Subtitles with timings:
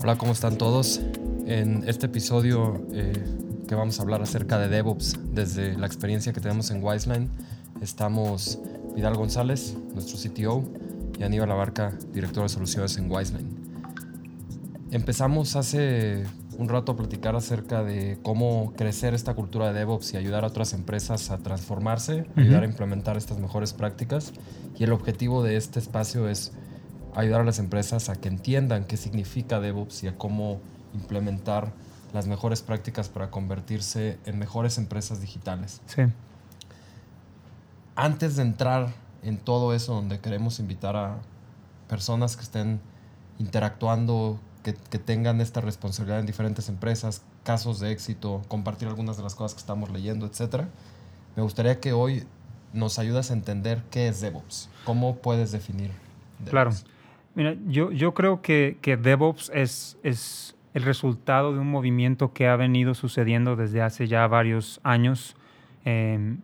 [0.00, 1.00] Hola, ¿cómo están todos?
[1.46, 3.12] En este episodio eh,
[3.66, 7.30] que vamos a hablar acerca de DevOps desde la experiencia que tenemos en Wiseline,
[7.80, 8.60] estamos
[8.94, 10.62] Vidal González, nuestro CTO,
[11.18, 13.47] y Aníbal Abarca, director de soluciones en Wiseline.
[14.90, 16.24] Empezamos hace
[16.56, 20.46] un rato a platicar acerca de cómo crecer esta cultura de DevOps y ayudar a
[20.46, 24.32] otras empresas a transformarse, ayudar a implementar estas mejores prácticas.
[24.78, 26.52] Y el objetivo de este espacio es
[27.14, 30.60] ayudar a las empresas a que entiendan qué significa DevOps y a cómo
[30.94, 31.72] implementar
[32.14, 35.82] las mejores prácticas para convertirse en mejores empresas digitales.
[35.86, 36.02] Sí.
[37.94, 41.18] Antes de entrar en todo eso, donde queremos invitar a
[41.88, 42.80] personas que estén
[43.38, 44.40] interactuando,
[44.74, 49.54] que, tengan esta responsabilidad en diferentes empresas, casos de éxito, compartir algunas de las cosas
[49.54, 50.64] que estamos leyendo, etc.
[51.36, 52.24] Me gustaría que hoy
[52.72, 55.90] nos ayudas a entender qué es DevOps, cómo puedes definir.
[56.38, 56.50] DevOps.
[56.50, 56.70] Claro.
[57.34, 62.48] Mira, yo, yo creo que, que DevOps es, es el resultado de un movimiento que
[62.48, 65.36] ha venido sucediendo desde hace ya varios años,
[65.84, 66.36] eh,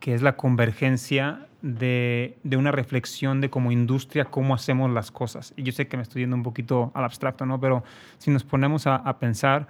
[0.00, 5.54] que es la convergencia de, de, una reflexión de como industria cómo hacemos las cosas.
[5.56, 7.60] Y yo sé que me estoy yendo un poquito al abstracto, ¿no?
[7.60, 7.84] Pero
[8.18, 9.68] si nos ponemos a, a pensar,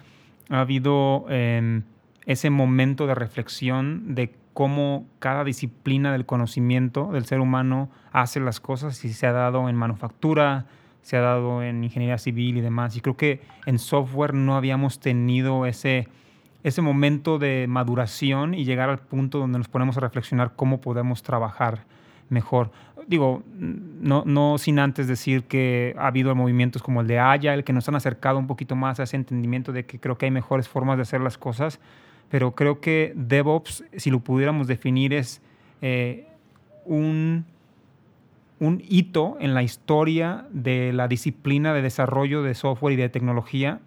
[0.48, 1.82] ha habido eh,
[2.26, 8.60] ese momento de reflexión de cómo cada disciplina del conocimiento del ser humano hace las
[8.60, 10.66] cosas y se ha dado en manufactura,
[11.02, 12.96] se ha dado en ingeniería civil y demás.
[12.96, 16.08] Y creo que en software no habíamos tenido ese,
[16.62, 21.22] ese momento de maduración y llegar al punto donde nos ponemos a reflexionar cómo podemos
[21.22, 21.84] trabajar
[22.28, 22.70] mejor.
[23.06, 27.72] Digo, no, no sin antes decir que ha habido movimientos como el de Agile que
[27.72, 30.68] nos han acercado un poquito más a ese entendimiento de que creo que hay mejores
[30.68, 31.80] formas de hacer las cosas
[32.32, 35.42] pero creo que DevOps, si lo pudiéramos definir, es
[35.82, 36.26] eh,
[36.86, 37.44] un,
[38.58, 43.80] un hito en la historia de la disciplina de desarrollo de software y de tecnología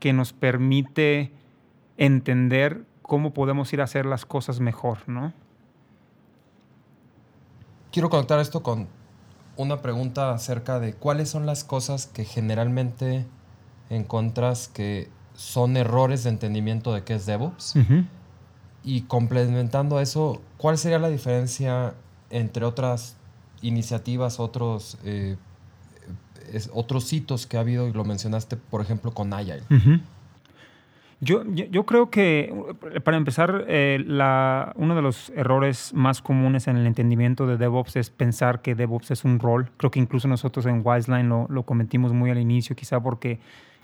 [0.00, 1.30] que nos permite
[1.98, 5.32] entender cómo podemos ir a hacer las cosas mejor, ¿no?
[7.92, 8.88] Quiero conectar esto con
[9.56, 13.24] una pregunta acerca de cuáles son las cosas que generalmente
[13.88, 17.76] encuentras que son errores de entendimiento de qué es DevOps.
[17.76, 18.06] Uh -huh.
[18.84, 21.94] Y complementando eso, ¿cuál sería la diferencia
[22.30, 23.16] entre otras
[23.62, 25.36] iniciativas, otros, eh,
[26.52, 29.62] es, otros hitos que ha habido, y lo mencionaste, por ejemplo, con Agile?
[29.70, 30.00] Uh -huh.
[31.20, 32.54] Yo, yo, creo que,
[33.02, 37.96] para empezar, eh, la, uno de los errores más comunes en el entendimiento de DevOps
[37.96, 39.70] es pensar que DevOps es un rol.
[39.78, 43.38] Creo que incluso nosotros en Wiseline lo, lo cometimos muy al inicio, quizá porque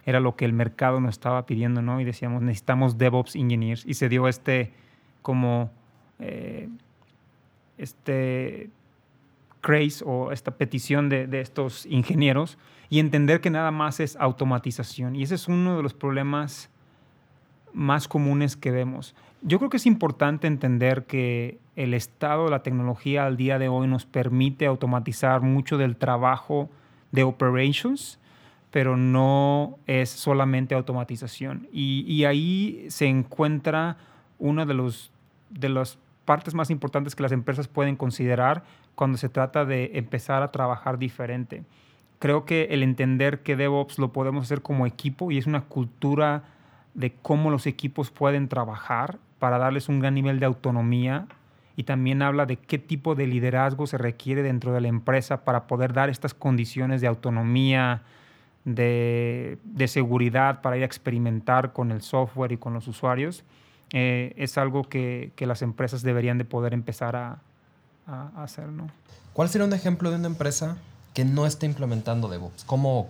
[0.05, 2.01] era lo que el mercado nos estaba pidiendo, ¿no?
[2.03, 3.87] Y decíamos, necesitamos DevOps Engineers.
[3.87, 4.73] Y se dio este,
[5.23, 5.71] como,
[6.19, 6.69] eh,
[7.79, 8.69] este
[9.63, 12.59] craze o esta petición de, de, estos ingenieros
[12.91, 15.17] y entender que nada más es automatización.
[15.17, 16.69] Y ese es uno de los problemas
[17.75, 19.15] más comunes que vemos.
[19.43, 23.69] Yo creo que es importante entender que el estado de la tecnología al día de
[23.69, 26.69] hoy nos permite automatizar mucho del trabajo
[27.11, 28.19] de operations,
[28.71, 31.69] pero no es solamente automatización.
[31.73, 33.97] Y, y ahí se encuentra
[34.39, 35.11] una de, los,
[35.51, 40.43] de las partes más importantes que las empresas pueden considerar cuando se trata de empezar
[40.43, 41.65] a trabajar diferente.
[42.19, 46.45] Creo que el entender que DevOps lo podemos hacer como equipo y es una cultura
[46.95, 51.27] de cómo los equipos pueden trabajar para darles un gran nivel de autonomía
[51.77, 55.67] y también habla de qué tipo de liderazgo se requiere dentro de la empresa para
[55.67, 58.03] poder dar estas condiciones de autonomía,
[58.65, 63.43] de, de, seguridad para ir a experimentar con el software y con los usuarios,
[63.93, 67.41] eh, es algo que, que, las empresas deberían de poder empezar a,
[68.07, 68.69] a, hacer.
[68.69, 68.89] ¿no?
[69.33, 70.77] ¿Cuál sería un ejemplo de una empresa
[71.15, 72.65] que no esté implementando DevOps?
[72.65, 73.09] ¿Cómo,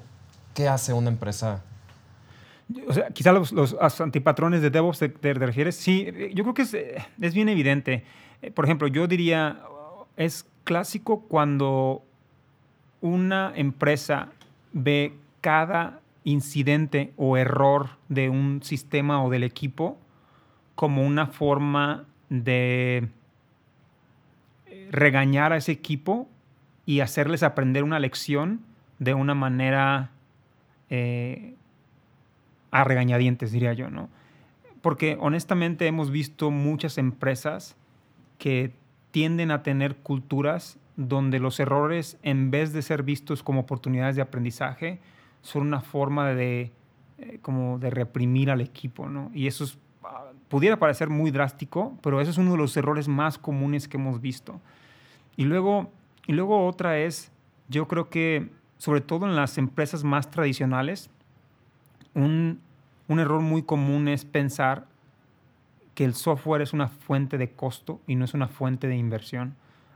[0.55, 1.63] ¿Qué hace una empresa?
[2.87, 5.77] O sea, quizá los, antipatrones de DevOps te, refieres.
[5.77, 8.05] Sí, yo creo que es, es bien evidente.
[8.55, 9.61] Por ejemplo, yo diría,
[10.17, 12.03] es clásico cuando
[13.01, 14.29] una empresa
[14.73, 19.99] ve cada incidente o error de un sistema o del equipo
[20.75, 23.09] como una forma de
[24.91, 26.29] regañar a ese equipo
[26.87, 28.61] y hacerles aprender una lección
[28.99, 30.11] de una manera
[30.91, 31.55] eh,
[32.73, 34.09] a regañadientes, diría yo, ¿no?
[34.81, 37.77] Porque honestamente hemos visto muchas empresas
[38.39, 38.73] que
[39.13, 44.23] tienden a tener culturas donde los errores, en vez de ser vistos como oportunidades de
[44.23, 44.99] aprendizaje,
[45.43, 46.73] son una forma de,
[47.19, 49.31] eh, como de reprimir al equipo, ¿no?
[49.35, 49.67] Y eso
[50.03, 53.97] ah, pudiera parecer muy drástico, pero eso es uno de los errores más comunes que
[53.97, 54.61] hemos visto.
[55.37, 55.91] Y luego,
[56.27, 57.31] y luego otra es,
[57.69, 61.09] yo creo que sobre todo en las empresas más tradicionales,
[62.15, 62.61] un,
[63.09, 64.87] un error muy común es pensar
[65.95, 69.55] que el software es una fuente de costo y no es una fuente de inversión.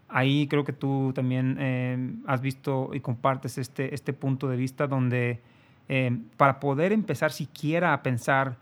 [0.08, 4.86] Ahí creo que tú también eh, has visto y compartes este, este punto de vista
[4.86, 5.40] donde
[5.88, 8.56] eh, para poder empezar siquiera a pensar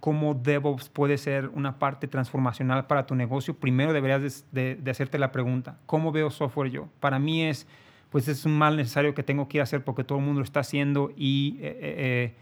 [0.00, 5.30] cómo DevOps puede ser una parte transformacional para tu negocio, primero deberías de, hacerte la
[5.30, 6.88] pregunta, ¿cómo veo software yo?
[7.00, 7.68] Para mí es,
[8.10, 10.40] pues es un mal necesario que tengo que ir a hacer porque todo el mundo
[10.40, 12.34] lo está haciendo y eh,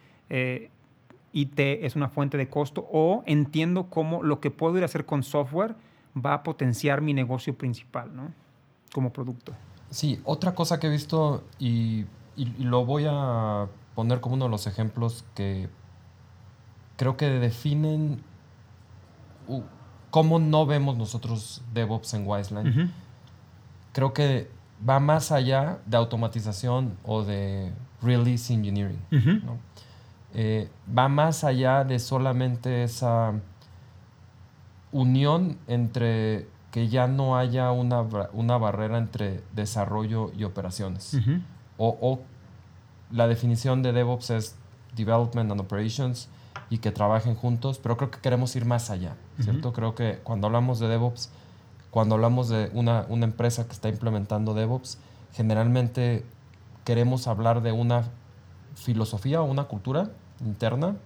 [1.33, 5.07] IT es una fuente de costo o entiendo cómo lo que puedo ir a hacer
[5.07, 5.75] con software
[6.15, 8.33] va a potenciar mi negocio principal, ¿no?
[8.93, 9.53] Como producto.
[9.91, 12.07] Sí, otra cosa que he visto y,
[12.59, 15.69] lo voy a poner como uno de los ejemplos que
[16.97, 18.23] creo que definen
[20.11, 22.93] cómo no vemos nosotros DevOps en Wiseline.
[23.93, 24.49] Creo que
[24.89, 29.01] va más allá de automatización o de release engineering.
[29.11, 29.59] ¿no?
[30.35, 33.33] Eh, va más allá de solamente esa
[34.93, 41.17] unión entre que ya no haya una, una barrera entre desarrollo y operaciones.
[41.79, 42.21] o,
[43.11, 44.57] la definición de DevOps es
[44.95, 46.29] Development and Operations
[46.69, 49.73] y que trabajen juntos, pero creo que queremos ir más allá, ¿cierto?
[49.73, 51.31] Creo que cuando hablamos de DevOps,
[51.91, 54.99] cuando hablamos de una, una empresa que está implementando DevOps,
[55.33, 56.25] generalmente
[56.85, 58.05] queremos hablar de una
[58.75, 60.11] filosofía o una cultura
[60.45, 60.97] interna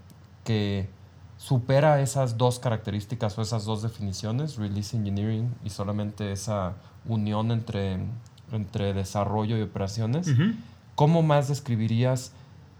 [0.44, 0.88] que
[1.36, 6.74] supera esas dos características o esas dos definiciones, release engineering y solamente esa
[7.06, 7.98] unión entre,
[8.52, 10.28] entre desarrollo y operaciones.
[10.94, 12.32] ¿Cómo más describirías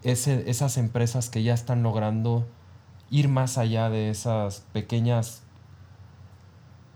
[0.03, 2.47] ese, esas empresas que ya están logrando
[3.11, 5.43] ir más allá de esas pequeñas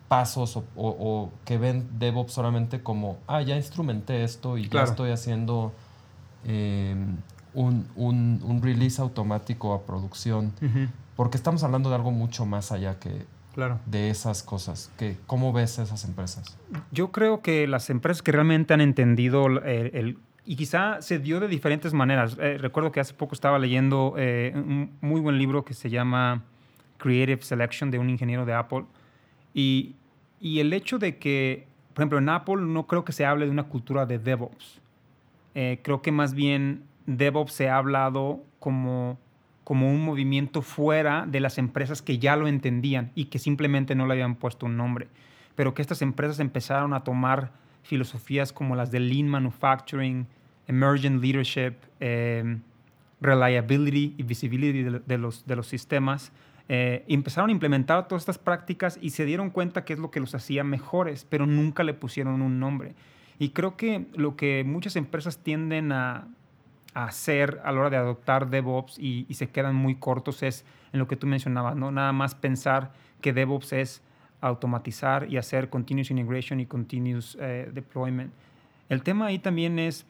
[0.08, 5.73] pasos o, que ven DevOps solamente como, ah, ya instrumenté esto y ya estoy haciendo
[6.44, 7.19] em,
[7.55, 10.53] un, release automático a producción,
[11.17, 13.81] porque estamos hablando de algo mucho más allá que claro.
[13.87, 14.91] de esas cosas.
[14.99, 16.56] Que, ¿Cómo ves esas empresas?
[16.93, 21.49] Yo creo que las empresas que realmente han entendido el, y quizá se dio de
[21.49, 22.37] diferentes maneras.
[22.41, 26.43] Eh, recuerdo que hace poco estaba leyendo eh, un muy buen libro que se llama
[26.97, 28.85] Creative Selection de un ingeniero de Apple.
[29.53, 29.97] Y,
[30.41, 33.50] y, el hecho de que, por ejemplo, en Apple no creo que se hable de
[33.50, 34.81] una cultura de DevOps.
[35.55, 39.19] Eh, creo que más bien DevOps se ha hablado como,
[39.64, 44.06] como un movimiento fuera de las empresas que ya lo entendían y que simplemente no
[44.06, 45.08] le habían puesto un nombre,
[45.55, 47.50] pero que estas empresas empezaron a tomar
[47.82, 50.26] filosofías como las de Lean Manufacturing,
[50.66, 52.58] Emergent Leadership, eh,
[53.22, 56.31] Reliability y Visibility de, los, de los sistemas,
[56.69, 60.20] eh, empezaron a implementar todas estas prácticas y se dieron cuenta que es lo que
[60.20, 62.94] los hacía mejores, pero nunca le pusieron un nombre.
[63.38, 66.28] Y creo que lo que muchas empresas tienden a,
[67.05, 71.06] hacer a la hora de adoptar DevOps y, se quedan muy cortos es en lo
[71.06, 71.93] que tú mencionabas, ¿no?
[71.93, 72.91] Nada más pensar
[73.21, 74.03] que DevOps es
[74.41, 78.33] automatizar y hacer continuous integration y continuous eh, deployment.
[78.89, 80.06] El tema ahí también es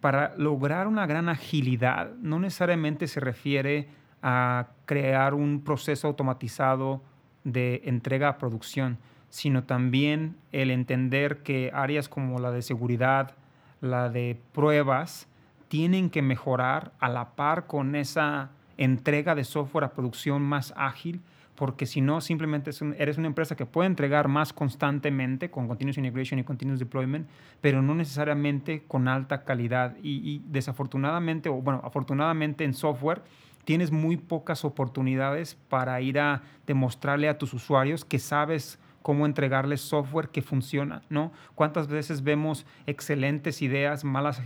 [0.00, 3.88] para lograr una gran agilidad, no necesariamente se refiere
[4.22, 7.02] a crear un proceso automatizado
[7.44, 8.98] de entrega a producción,
[9.30, 13.34] sino también el entender que áreas como la de seguridad,
[13.80, 15.26] la de pruebas,
[15.70, 21.20] tienen que mejorar a la par con esa entrega de software a producción más ágil,
[21.54, 26.40] porque si no, simplemente eres una empresa que puede entregar más constantemente con Continuous Integration
[26.40, 27.28] y Continuous Deployment,
[27.60, 29.94] pero no necesariamente con alta calidad.
[30.02, 33.22] Y, desafortunadamente, o bueno, afortunadamente en software,
[33.64, 39.80] tienes muy pocas oportunidades para ir a demostrarle a tus usuarios que sabes cómo entregarles
[39.80, 41.32] software que funciona, ¿no?
[41.54, 44.42] ¿Cuántas veces vemos excelentes ideas malas,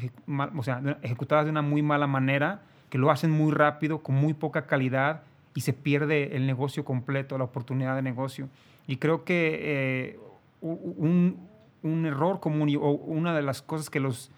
[0.57, 4.35] o sea, ejecutadas de una muy mala manera, que lo hacen muy rápido, con muy
[4.35, 5.23] poca calidad
[5.55, 8.49] y se pierde el negocio completo, la oportunidad de negocio?
[8.87, 10.19] Y creo que eh,
[10.61, 11.49] un,
[11.83, 14.31] un, error común o una de las cosas que los,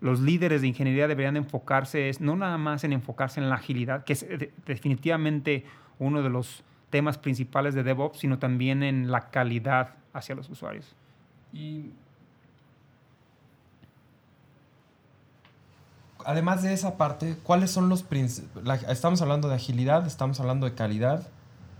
[0.00, 4.04] los líderes de ingeniería deberían enfocarse es no nada más en enfocarse en la agilidad,
[4.04, 5.64] que es eh, definitivamente
[5.98, 10.94] uno de los temas principales de DevOps, sino también en la calidad hacia los usuarios.
[11.52, 11.90] Y
[16.24, 18.04] además de esa parte, ¿cuáles son los
[18.88, 21.26] Estamos hablando de agilidad, estamos hablando de calidad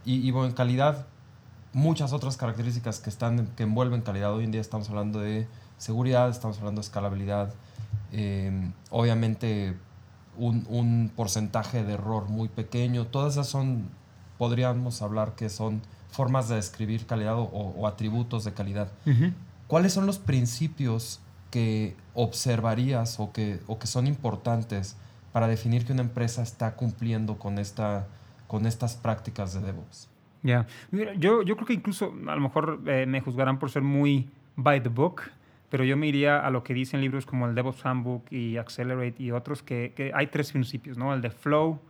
[0.05, 1.07] y, bueno, en calidad
[1.73, 4.33] muchas otras características que, están, que envuelven calidad.
[4.33, 5.49] Hoy en día estamos hablando de
[5.79, 7.53] seguridad, estamos hablando de escalabilidad,
[8.13, 9.77] eh, obviamente
[10.39, 13.07] un, porcentaje de error muy pequeño.
[13.07, 13.89] Todas esas son,
[14.39, 18.91] podríamos hablar que son formas de describir calidad o, atributos de calidad.
[19.67, 24.97] ¿Cuáles son los principios que observarías o que, o que son importantes
[25.33, 28.07] para definir que una empresa está cumpliendo con, esta,
[28.47, 30.09] con estas prácticas de DevOps?
[30.43, 30.67] Ya,
[31.19, 34.83] yo, yo creo que incluso a lo mejor eh, me juzgarán por ser muy by
[34.83, 35.23] the book,
[35.69, 39.23] pero yo me iría a lo que dicen libros como el DevOps Handbook y Accelerate
[39.23, 41.13] y otros, que, que, hay tres principios, ¿no?
[41.13, 41.81] El de Flow,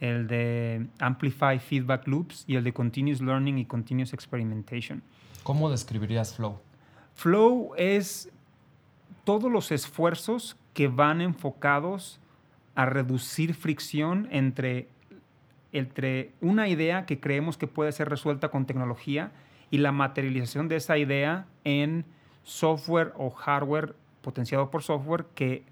[0.00, 5.02] el de Amplify Feedback Loops y el de Continuous Learning y Continuous Experimentation.
[5.42, 6.60] ¿Cómo describirías Flow?
[7.14, 8.30] Flow es
[9.24, 12.20] todos los esfuerzos que van enfocados
[12.74, 14.88] a reducir fricción entre,
[15.72, 19.32] entre una idea que creemos que puede ser resuelta con tecnología
[19.70, 22.04] y la materialización de esa idea en
[22.42, 25.64] software o hardware potenciado por software que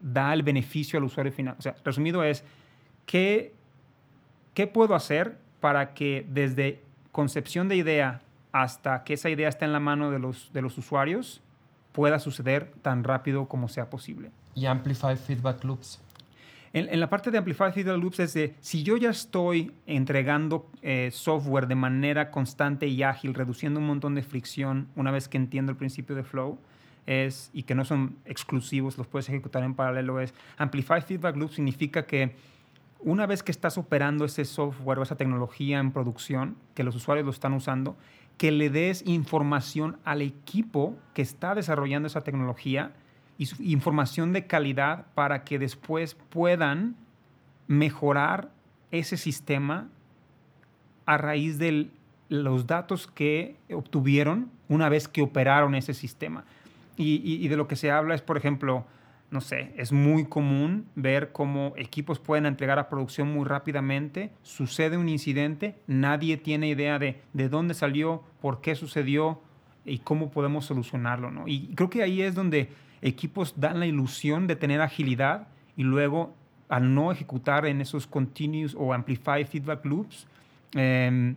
[0.00, 1.54] da el beneficio al usuario final.
[1.58, 2.44] O sea, resumido es,
[3.06, 3.52] ¿qué,
[4.54, 6.80] qué puedo hacer para que desde
[7.12, 10.76] concepción de idea hasta que esa idea esté en la mano de los, de los
[10.78, 11.40] usuarios
[11.92, 14.30] pueda suceder tan rápido como sea posible?
[14.54, 16.00] ¿Y Amplify Feedback Loops?
[16.74, 21.10] En, la parte de Amplify Feedback Loops es de, si yo ya estoy entregando eh,
[21.12, 25.70] software de manera constante y ágil, reduciendo un montón de fricción una vez que entiendo
[25.70, 26.58] el principio de flow,
[27.04, 31.56] es, y que no son exclusivos, los puedes ejecutar en paralelo, es Amplify Feedback Loops
[31.56, 32.34] significa que
[33.04, 37.24] una vez que estás operando ese software o esa tecnología en producción, que los usuarios
[37.24, 37.96] lo están usando,
[38.36, 42.92] que le des información al equipo que está desarrollando esa tecnología
[43.58, 46.96] información de calidad para que después puedan
[47.66, 48.50] mejorar
[48.90, 49.88] ese sistema
[51.06, 51.90] a raíz de
[52.28, 56.44] los datos que obtuvieron una vez que operaron ese sistema.
[56.96, 58.84] Y, de lo que se habla es, por ejemplo,
[59.32, 64.98] no sé, es muy común ver cómo equipos pueden entregar a producción muy rápidamente, sucede
[64.98, 69.40] un incidente, nadie tiene idea de, de dónde salió, por qué sucedió
[69.86, 71.30] y cómo podemos solucionarlo.
[71.30, 71.48] ¿no?
[71.48, 72.68] Y creo que ahí es donde
[73.00, 76.34] equipos dan la ilusión de tener agilidad y luego
[76.68, 80.26] al no ejecutar en esos continuous o amplify feedback loops,
[80.74, 81.36] em,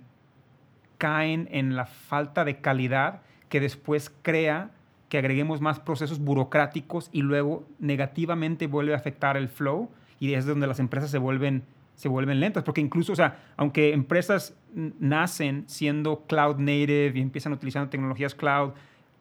[0.97, 4.71] caen en la falta de calidad que después crea
[5.09, 10.45] que agreguemos más procesos burocráticos y luego negativamente vuelve a afectar el flow y es
[10.45, 11.63] donde las empresas se vuelven,
[11.95, 17.53] se vuelven lentas, porque incluso, o sea, aunque empresas nacen siendo cloud native y empiezan
[17.53, 18.73] utilizando tecnologías cloud,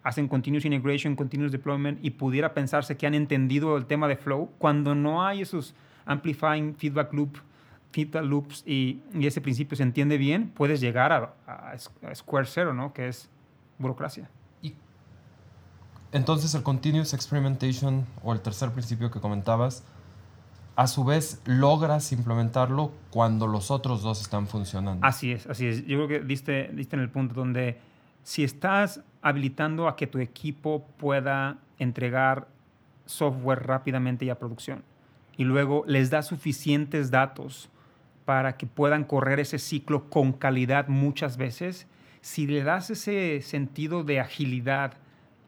[0.03, 4.51] hacen continuous integration, continuous deployment y pudiera pensarse que han entendido el tema de flow,
[4.59, 5.75] cuando no hay esos
[6.07, 7.39] amplifying feedback loop,
[7.91, 12.93] feedback loops y, ese principio se entiende bien, puedes llegar a, square zero, ¿no?
[12.93, 13.31] Que es
[13.79, 14.29] burocracia.
[16.15, 19.83] Entonces el continuous experimentation o el tercer principio que comentabas,
[20.77, 25.05] a su vez logras implementarlo cuando los otros dos están funcionando.
[25.05, 25.85] Así es, así es.
[25.87, 27.81] Yo creo que diste, diste en el punto donde
[28.23, 32.47] si estás habilitando a que tu equipo pueda entregar
[33.07, 34.85] software rápidamente y a producción
[35.37, 37.69] y luego les da suficientes datos
[38.25, 41.89] para que puedan correr ese ciclo con calidad muchas veces,
[42.21, 44.95] si le das ese sentido de agilidad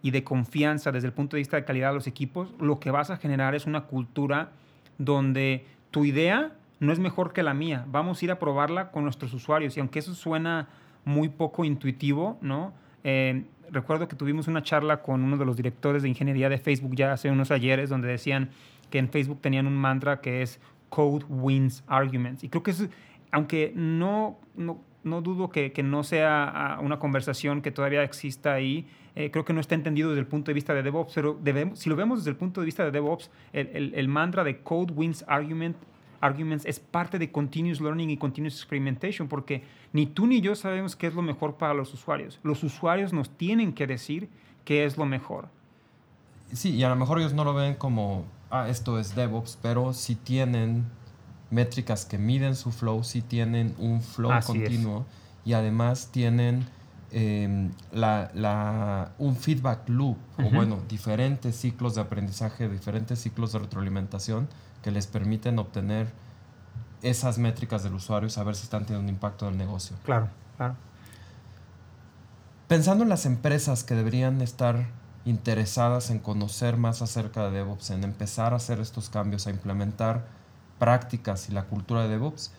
[0.06, 2.92] y de confianza desde el punto de vista de calidad a los equipos, lo que
[2.92, 4.52] vas a generar es una cultura
[4.98, 7.84] donde tu idea no es mejor que la mía.
[7.88, 9.76] Vamos a ir a probarla con nuestros usuarios.
[9.76, 10.68] Y aunque eso suena
[11.04, 12.72] muy poco intuitivo, ¿no?
[13.02, 16.94] Eh, recuerdo que tuvimos una charla con uno de los directores de ingeniería de Facebook
[16.94, 18.50] ya hace unos ayeres donde decían
[18.90, 22.44] que en Facebook tenían un mantra que es Code Wins Arguments.
[22.44, 22.88] Y creo que es,
[23.32, 24.38] aunque no,
[25.06, 29.44] no dudo que, que, no sea ah, una conversación que todavía exista ahí, eh, creo
[29.44, 31.38] que no está entendido desde el punto de vista de DevOps, pero
[31.74, 35.24] si lo vemos desde el punto de vista de DevOps, el mantra de Code Wins
[35.26, 35.76] Argument
[36.20, 40.96] Arguments es parte de Continuous Learning y Continuous Experimentation, porque ni tú ni yo sabemos
[40.96, 42.38] qué es lo mejor para los usuarios.
[42.42, 44.28] Los usuarios nos tienen que decir
[44.64, 45.48] qué es lo mejor.
[46.52, 49.92] Sí, y a lo mejor ellos no lo ven como, ah, esto es DevOps, pero
[49.92, 50.84] si tienen
[51.50, 55.06] métricas que miden su flow, si tienen un flow continuo
[55.44, 56.66] y además tienen
[57.12, 64.48] em, la, un feedback loop, o bueno, diferentes ciclos de aprendizaje, diferentes ciclos de retroalimentación
[64.82, 66.08] que les permiten obtener
[67.02, 69.96] esas métricas del usuario y saber si están teniendo un impacto en el negocio.
[70.04, 70.74] Claro, claro.
[72.66, 74.88] Pensando en las empresas que deberían estar
[75.24, 80.26] interesadas en conocer más acerca de DevOps, en empezar a hacer estos cambios, a implementar
[80.78, 82.52] prácticas y la cultura de DevOps,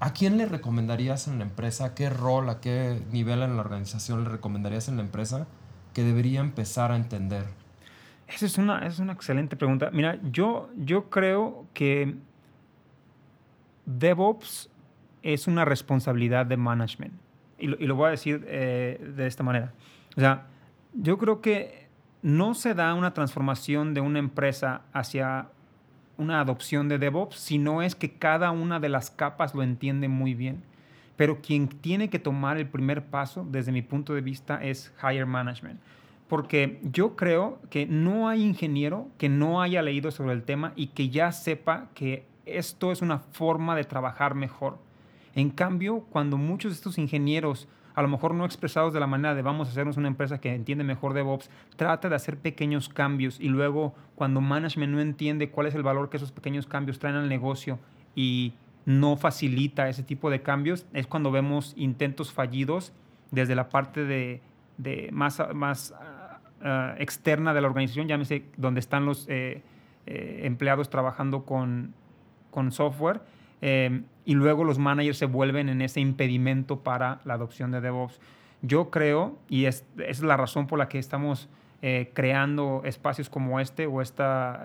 [0.00, 1.86] ¿a quién le recomendarías en la empresa?
[1.86, 5.46] ¿A qué rol, a qué nivel en la organización le recomendarías en la empresa
[5.92, 7.46] que debería empezar a entender
[8.28, 9.90] Esa es una, es una excelente pregunta.
[9.92, 12.16] Mira, yo, yo creo que
[13.86, 14.70] DevOps
[15.22, 17.14] es una responsabilidad de management.
[17.58, 19.72] Y lo, voy a decir eh, de esta manera.
[20.16, 20.46] O sea,
[20.92, 21.88] yo creo que
[22.22, 25.48] no se da una transformación de una empresa hacia
[26.18, 30.34] una adopción de DevOps, sino es que cada una de las capas lo entiende muy
[30.34, 30.62] bien.
[31.16, 35.26] Pero quien tiene que tomar el primer paso, desde mi punto de vista, es Higher
[35.26, 35.80] Management.
[36.28, 40.88] Porque yo creo que no hay ingeniero que no haya leído sobre el tema y
[40.88, 44.78] que ya sepa que esto es una forma de trabajar mejor.
[45.34, 49.34] En cambio, cuando muchos de estos ingenieros, a lo mejor no expresados de la manera
[49.34, 53.40] de vamos a hacernos una empresa que entiende mejor DevOps, trata de hacer pequeños cambios
[53.40, 57.16] y luego cuando management no entiende cuál es el valor que esos pequeños cambios traen
[57.16, 57.78] al negocio
[58.14, 58.52] y
[58.84, 62.92] no facilita ese tipo de cambios, es cuando vemos intentos fallidos
[63.30, 64.42] desde la parte de,
[65.10, 69.62] más, más ah, ah, externa de la organización, llámese donde están los eh,
[70.04, 71.94] eh, empleados trabajando con,
[72.50, 73.22] con software,
[73.62, 78.20] eh, y luego los managers se vuelven en ese impedimento para la adopción de DevOps.
[78.62, 81.48] Yo creo, y es, es la razón por la que estamos
[82.14, 84.60] creando espacios como este o esta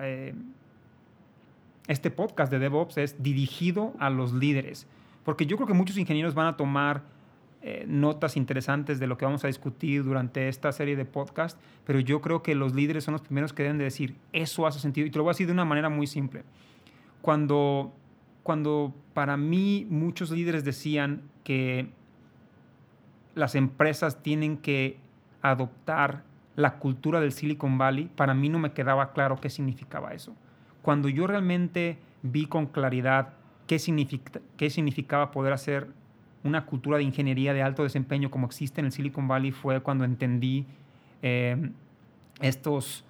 [1.88, 4.86] este podcast de DevOps es dirigido a los líderes,
[5.24, 7.02] porque yo creo que muchos ingenieros van a tomar
[7.60, 12.00] eh, notas interesantes de lo que vamos a discutir durante esta serie de podcast, pero
[12.00, 15.06] yo creo que los líderes son los primeros que deben de decir, eso hace sentido,
[15.06, 16.44] y te lo voy a decir de una manera muy simple.
[17.20, 17.92] Cuando,
[18.42, 21.88] cuando para mí muchos líderes decían que
[23.34, 24.98] las empresas tienen que
[25.40, 26.24] adoptar
[26.56, 30.34] la cultura del Silicon Valley, para mí no me quedaba claro qué significaba eso
[30.82, 33.34] cuando yo realmente vi con claridad
[33.66, 33.78] qué,
[34.56, 35.88] qué significaba poder hacer
[36.44, 40.04] una cultura de ingeniería de alto desempeño como existe en el Silicon Valley fue cuando
[40.04, 40.66] entendí
[41.22, 41.70] eh,
[42.40, 43.04] estos,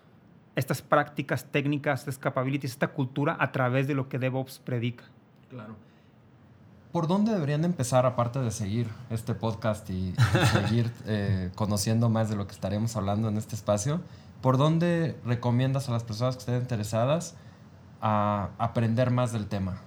[0.55, 5.05] estas prácticas técnicas, estas capabilities, esta cultura a través de lo que DevOps predica.
[5.53, 5.77] Claro.
[6.93, 10.15] ¿Por dónde deberían empezar, aparte de seguir este podcast y,
[10.53, 14.01] seguir eh, conociendo más de lo que estaremos hablando en este espacio?
[14.41, 17.37] ¿Por dónde recomiendas a las personas que estén interesadas
[18.01, 19.79] a aprender más del tema?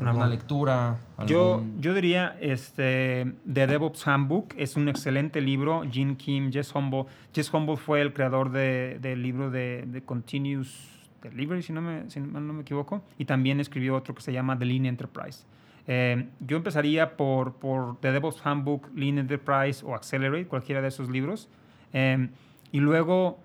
[0.00, 0.98] ¿Alguna lectura?
[1.26, 5.84] Yo, yo diría, este, The DevOps Handbook es un excelente libro.
[5.88, 7.06] Gene Kim, Jess Humble.
[7.32, 10.95] Jess Humble fue el creador del libro de, de, Continuous
[11.30, 13.02] Delivery, si no, me, si no me equivoco.
[13.18, 15.44] Y también escribió otro que se llama The Lean Enterprise.
[15.86, 21.08] Eh, yo empezaría por, por The DevOps Handbook, Lean Enterprise o Accelerate, cualquiera de esos
[21.08, 21.48] libros.
[21.92, 22.28] Eh,
[22.72, 23.38] y luego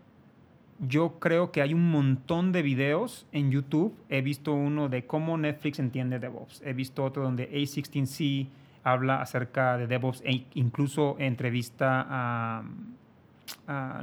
[0.80, 3.96] yo creo que hay un montón de videos en YouTube.
[4.10, 6.62] He visto uno de cómo Netflix entiende DevOps.
[6.66, 8.48] He visto otro donde A16C
[8.84, 12.64] habla acerca de DevOps e incluso entrevista a,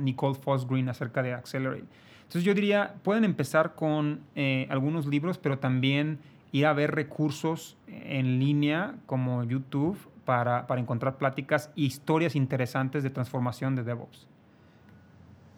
[0.01, 1.85] Nicole Fosgreen acerca de Accelerate.
[2.29, 6.19] Entonces yo diría, pueden empezar con eh, algunos libros, pero también
[6.53, 13.03] ir a ver recursos en línea como YouTube para, para encontrar pláticas e historias interesantes
[13.03, 14.27] de transformación de DevOps.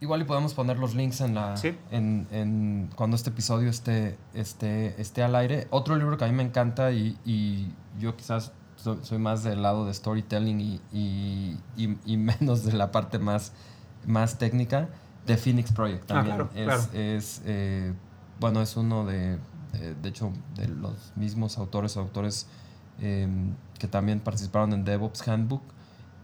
[0.00, 1.54] Igual y podemos poner los links en la
[1.90, 5.66] en, cuando este episodio esté, esté, esté al aire.
[5.70, 7.66] Otro libro que a mí me encanta y, y
[7.98, 13.52] yo quizás soy, más del lado de storytelling y, y, menos de la parte más,
[14.06, 14.88] más técnica,
[15.30, 16.48] The Phoenix Project ah, también.
[16.54, 17.92] es, es eh,
[18.40, 19.38] bueno, es uno de,
[20.02, 22.48] de hecho, de los mismos autores autores
[23.00, 25.62] em, que también participaron en DevOps Handbook.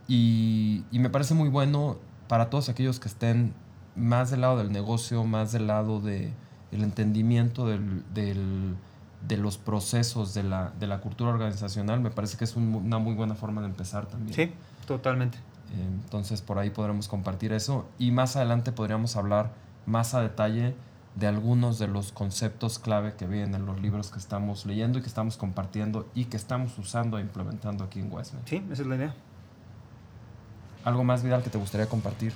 [0.08, 3.54] Y, y me parece muy bueno para todos aquellos que estén
[3.94, 6.32] más del lado del negocio, más del lado de
[6.72, 12.44] el entendimiento del, de los procesos de la, de la, cultura organizacional, me parece que
[12.44, 14.34] es una muy buena forma de empezar también.
[14.34, 14.52] Sí,
[14.86, 15.38] totalmente.
[15.74, 19.52] Entonces por ahí podremos compartir eso y más adelante podríamos hablar
[19.84, 20.74] más a detalle
[21.14, 25.02] de algunos de los conceptos clave que vienen en los libros que estamos leyendo y
[25.02, 28.42] que estamos compartiendo y que estamos usando e implementando aquí en Westman.
[28.44, 29.14] Sí, esa es la idea.
[30.84, 32.32] ¿Algo más, Vidal, que te gustaría compartir?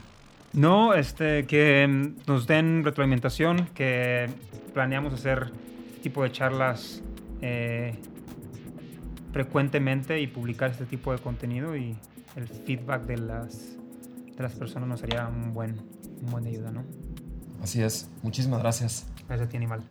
[0.53, 4.29] No, este, que nos den retroalimentación, que
[4.75, 5.53] planeamos hacer
[5.91, 7.03] este tipo de charlas
[7.43, 7.95] eh,
[9.33, 11.97] frecuentemente y publicar este tipo de contenido y
[12.37, 13.77] el feedback de las,
[14.37, 15.77] de las personas nos haría un buen,
[16.23, 16.85] un buen ayuda, ¿no?
[17.63, 18.09] Así es.
[18.23, 19.07] Muchísimas gracias.
[19.29, 19.83] Gracias a ti, Animal.